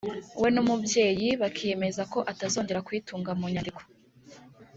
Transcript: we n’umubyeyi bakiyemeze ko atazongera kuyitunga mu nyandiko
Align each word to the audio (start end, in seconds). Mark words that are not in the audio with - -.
we 0.41 0.47
n’umubyeyi 0.53 1.29
bakiyemeze 1.41 2.01
ko 2.11 2.19
atazongera 2.31 2.83
kuyitunga 2.85 3.31
mu 3.39 3.45
nyandiko 3.53 3.81